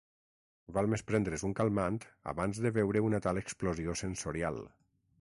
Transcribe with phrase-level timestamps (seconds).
[0.77, 2.01] Val més prendre’s un calmant
[2.33, 4.63] abans de veure una tal explosió sensorial.